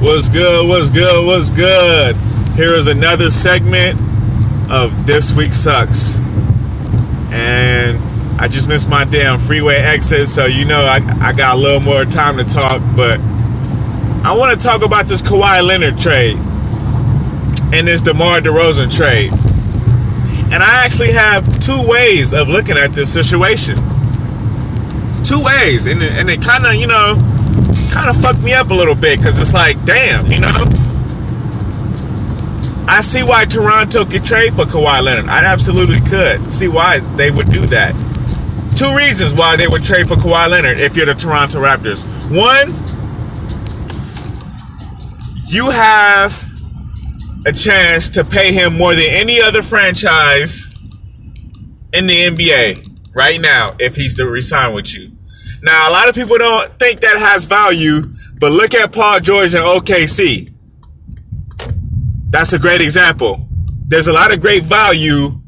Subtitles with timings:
[0.00, 0.68] What's good?
[0.68, 1.26] What's good?
[1.26, 2.14] What's good?
[2.54, 4.00] Here is another segment
[4.70, 6.20] of This Week Sucks.
[7.32, 7.98] And
[8.40, 11.80] I just missed my damn freeway exit, so you know I, I got a little
[11.80, 13.18] more time to talk, but
[14.24, 16.36] I want to talk about this Kawhi Leonard trade
[17.74, 19.32] and this DeMar DeRozan trade.
[20.52, 23.74] And I actually have two ways of looking at this situation.
[25.24, 25.88] Two ways.
[25.88, 27.16] And, and it kind of, you know,
[27.92, 30.64] kind of fucked me up a little bit because it's like, damn, you know.
[32.86, 35.28] I see why Toronto could trade for Kawhi Leonard.
[35.28, 37.92] I absolutely could see why they would do that.
[38.74, 42.04] Two reasons why they would trade for Kawhi Leonard if you're the Toronto Raptors.
[42.30, 42.74] One,
[45.48, 46.48] you have
[47.46, 50.70] a chance to pay him more than any other franchise
[51.92, 55.17] in the NBA right now if he's to resign with you.
[55.62, 58.02] Now, a lot of people don't think that has value,
[58.40, 60.50] but look at Paul George and OKC.
[62.30, 63.48] That's a great example.
[63.86, 65.40] There's a lot of great value.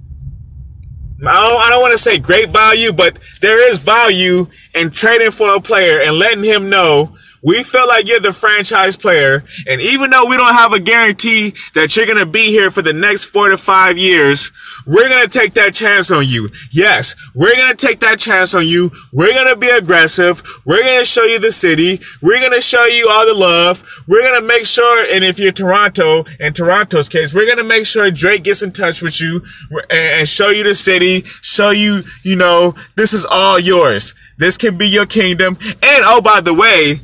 [1.26, 5.30] I don't, I don't want to say great value, but there is value in trading
[5.30, 9.42] for a player and letting him know we feel like you're the franchise player.
[9.68, 12.82] And even though we don't have a guarantee that you're going to be here for
[12.82, 14.52] the next four to five years,
[14.86, 16.48] we're going to take that chance on you.
[16.70, 18.90] Yes, we're going to take that chance on you.
[19.12, 20.42] We're going to be aggressive.
[20.64, 22.00] We're going to show you the city.
[22.22, 23.82] We're going to show you all the love.
[24.06, 27.64] We're going to make sure, and if you're Toronto, in Toronto's case, we're going to
[27.64, 29.42] make sure Drake gets in touch with you
[29.90, 34.14] and show you the city, show you, you know, this is all yours.
[34.38, 35.58] This can be your kingdom.
[35.60, 36.96] And oh, by the way,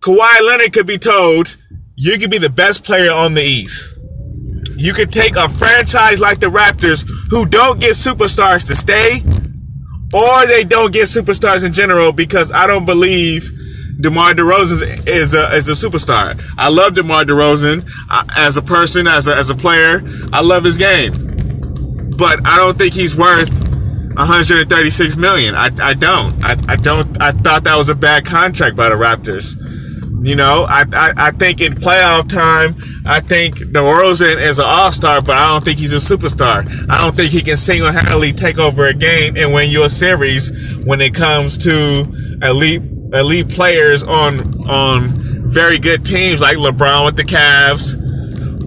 [0.00, 1.56] Kawhi Leonard could be told,
[1.96, 3.98] you could be the best player on the East.
[4.76, 9.20] You could take a franchise like the Raptors who don't get superstars to stay,
[10.14, 13.50] or they don't get superstars in general because I don't believe
[14.00, 16.42] DeMar DeRozan is a, is a superstar.
[16.56, 20.00] I love DeMar DeRozan uh, as a person, as a, as a player.
[20.32, 21.12] I love his game.
[22.16, 23.50] But I don't think he's worth
[24.16, 25.54] 136 million.
[25.54, 26.42] I, I don't.
[26.42, 27.20] I, I don't.
[27.20, 29.58] I thought that was a bad contract by the Raptors.
[30.22, 32.74] You know, I, I, I think in playoff time,
[33.06, 36.68] I think DeRozan is an all star, but I don't think he's a superstar.
[36.90, 40.84] I don't think he can single handedly take over a game and win your series
[40.84, 42.06] when it comes to
[42.42, 42.82] elite
[43.12, 45.08] elite players on on
[45.48, 47.96] very good teams like LeBron with the Cavs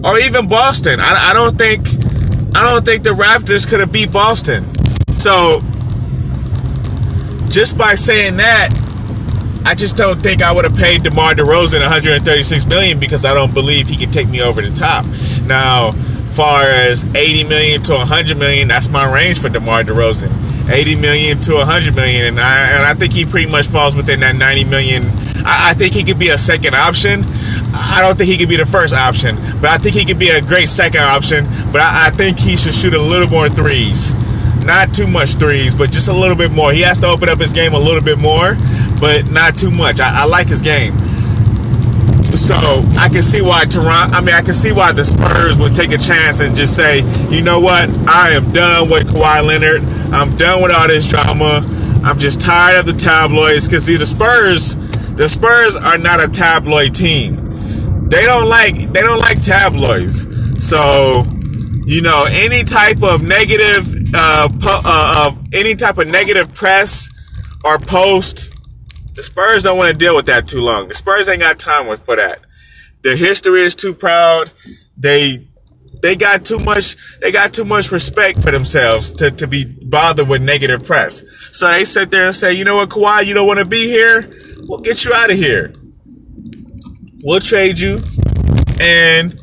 [0.04, 0.98] or even Boston.
[0.98, 1.86] I, I don't think
[2.56, 4.64] I don't think the Raptors could have beat Boston.
[5.12, 5.60] So
[7.48, 8.70] just by saying that,
[9.66, 13.54] I just don't think I would have paid DeMar DeRozan 136 million because I don't
[13.54, 15.06] believe he can take me over the top.
[15.46, 15.92] Now,
[16.34, 20.30] far as 80 million to 100 million, that's my range for DeMar DeRozan.
[20.70, 24.20] 80 million to 100 million, and I and I think he pretty much falls within
[24.20, 25.04] that 90 million.
[25.46, 27.22] I, I think he could be a second option.
[27.74, 30.28] I don't think he could be the first option, but I think he could be
[30.28, 31.46] a great second option.
[31.72, 34.14] But I, I think he should shoot a little more threes
[34.64, 36.72] not too much threes, but just a little bit more.
[36.72, 38.56] He has to open up his game a little bit more,
[39.00, 40.00] but not too much.
[40.00, 40.96] I, I like his game.
[42.36, 42.56] So
[42.98, 44.16] I can see why Toronto.
[44.16, 46.98] I mean, I can see why the Spurs would take a chance and just say,
[47.30, 49.82] you know what, I am done with Kawhi Leonard.
[50.12, 51.64] I'm done with all this drama.
[52.04, 53.68] I'm just tired of the tabloids.
[53.68, 54.76] Because see, the Spurs,
[55.14, 58.08] the Spurs are not a tabloid team.
[58.08, 60.26] They don't like they don't like tabloids.
[60.64, 61.24] So
[61.86, 67.10] you know, any type of negative, uh, uh, of any type of negative press
[67.64, 68.53] or post,
[69.14, 70.88] the Spurs don't want to deal with that too long.
[70.88, 72.40] The Spurs ain't got time for that.
[73.02, 74.50] Their history is too proud.
[74.96, 75.48] They
[76.02, 80.28] they got too much they got too much respect for themselves to, to be bothered
[80.28, 81.24] with negative press.
[81.52, 83.84] So they sit there and say, you know what, Kawhi, you don't want to be
[83.84, 84.28] here?
[84.68, 85.72] We'll get you out of here.
[87.22, 88.00] We'll trade you.
[88.80, 89.38] And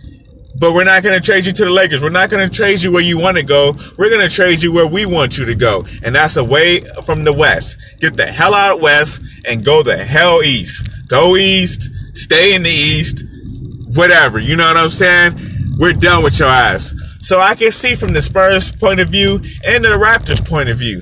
[0.61, 2.03] but we're not going to trade you to the Lakers.
[2.03, 3.73] We're not going to trade you where you want to go.
[3.97, 5.83] We're going to trade you where we want you to go.
[6.05, 7.99] And that's away from the West.
[7.99, 10.88] Get the hell out of West and go the hell East.
[11.07, 13.25] Go East, stay in the East,
[13.96, 14.37] whatever.
[14.37, 15.34] You know what I'm saying?
[15.79, 16.93] We're done with your ass.
[17.22, 20.78] So I can see from the Spurs point of view and the Raptors point of
[20.78, 21.02] view.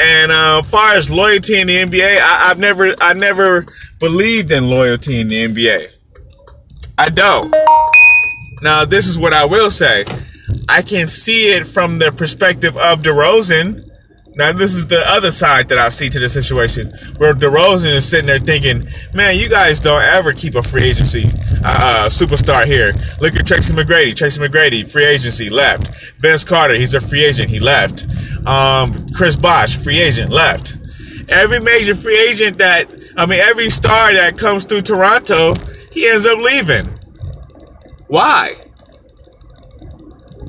[0.00, 3.66] And uh, far as loyalty in the NBA, I, I've never, I never
[4.00, 5.92] believed in loyalty in the NBA.
[6.98, 7.54] I don't.
[8.62, 10.04] Now, this is what I will say.
[10.68, 13.90] I can see it from the perspective of DeRozan.
[14.36, 18.08] Now, this is the other side that I see to the situation where DeRozan is
[18.08, 18.84] sitting there thinking,
[19.14, 21.24] man, you guys don't ever keep a free agency
[21.64, 22.92] uh, superstar here.
[23.20, 24.14] Look at Tracy McGrady.
[24.16, 26.14] Tracy McGrady, free agency, left.
[26.20, 28.06] Vince Carter, he's a free agent, he left.
[28.46, 30.78] Um, Chris Bosh, free agent, left.
[31.28, 35.54] Every major free agent that I mean, every star that comes through Toronto,
[35.92, 36.88] he ends up leaving.
[38.14, 38.54] Why?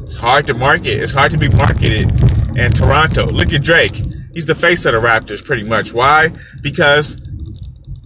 [0.03, 1.01] It's hard to market.
[1.01, 2.11] It's hard to be marketed
[2.55, 3.25] in Toronto.
[3.25, 3.95] Look at Drake.
[4.35, 5.91] He's the face of the Raptors pretty much.
[5.91, 6.29] Why?
[6.61, 7.19] Because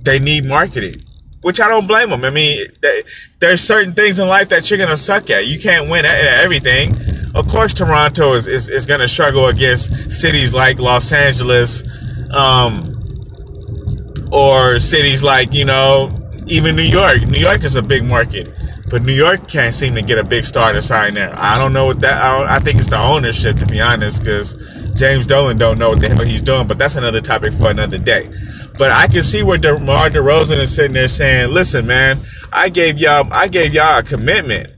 [0.03, 1.01] they need marketing,
[1.41, 2.23] which I don't blame them.
[2.23, 3.03] I mean, they,
[3.39, 5.45] there's certain things in life that you're going to suck at.
[5.45, 6.93] You can't win at, at everything.
[7.35, 11.83] Of course, Toronto is, is, is going to struggle against cities like Los Angeles,
[12.33, 12.81] um,
[14.31, 16.11] or cities like, you know,
[16.47, 17.27] even New York.
[17.27, 18.47] New York is a big market,
[18.89, 21.33] but New York can't seem to get a big star to sign there.
[21.37, 22.21] I don't know what that.
[22.21, 25.99] I, I think it's the ownership, to be honest, because James Dolan don't know what
[25.99, 26.67] the hell he's doing.
[26.67, 28.29] But that's another topic for another day.
[28.77, 32.17] But I can see where DeMar DeRozan is sitting there saying, "Listen, man,
[32.51, 34.71] I gave y'all, I gave y'all a commitment.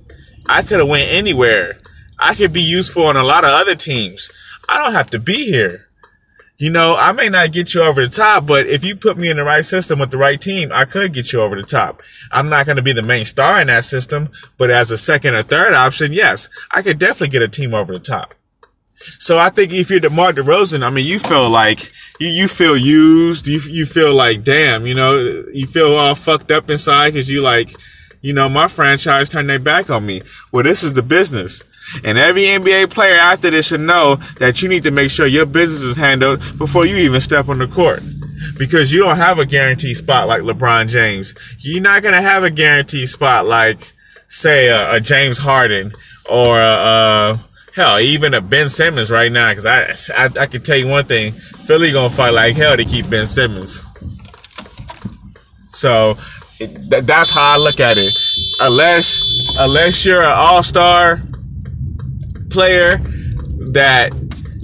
[0.49, 1.77] I could have went anywhere.
[2.19, 4.29] I could be useful on a lot of other teams.
[4.67, 5.87] I don't have to be here."
[6.61, 9.31] You know, I may not get you over the top, but if you put me
[9.31, 12.03] in the right system with the right team, I could get you over the top.
[12.31, 14.29] I'm not going to be the main star in that system,
[14.59, 17.91] but as a second or third option, yes, I could definitely get a team over
[17.91, 18.35] the top.
[19.17, 21.79] So I think if you're DeMar DeRozan, I mean, you feel like
[22.19, 23.47] you, you feel used.
[23.47, 25.15] You, you feel like, damn, you know,
[25.51, 27.71] you feel all fucked up inside because you like,
[28.21, 30.21] you know, my franchise turned their back on me.
[30.53, 31.65] Well, this is the business.
[32.03, 35.45] And every NBA player after this should know that you need to make sure your
[35.45, 38.01] business is handled before you even step on the court.
[38.57, 41.35] Because you don't have a guaranteed spot like LeBron James.
[41.59, 43.79] You're not going to have a guaranteed spot like,
[44.27, 45.91] say, a, a James Harden
[46.29, 47.39] or a, a,
[47.75, 49.51] hell, even a Ben Simmons right now.
[49.51, 52.77] Because I, I, I can tell you one thing Philly going to fight like hell
[52.77, 53.85] to keep Ben Simmons.
[55.73, 56.15] So
[56.57, 58.17] th- that's how I look at it.
[58.59, 61.21] Unless, unless you're an all star
[62.51, 62.97] player
[63.73, 64.11] that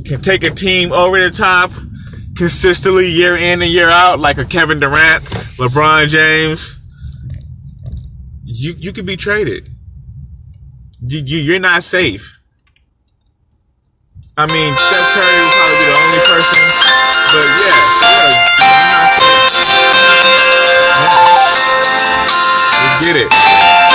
[0.06, 1.72] can take a team over the top
[2.36, 5.24] consistently year in and year out, like a Kevin Durant,
[5.58, 6.80] LeBron James,
[8.44, 9.70] you you could be traded.
[11.02, 12.40] You, you you're not safe.
[14.38, 16.62] I mean, Steph Curry would probably be the only person,
[17.34, 18.32] but yeah, yeah,
[18.62, 19.52] you're not safe.
[20.98, 21.28] Yeah.
[23.02, 23.87] You get it.